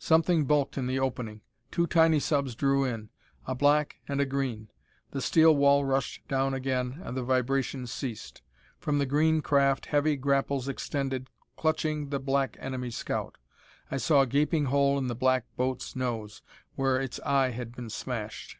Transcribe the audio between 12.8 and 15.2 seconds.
scout. I saw a gaping hole in the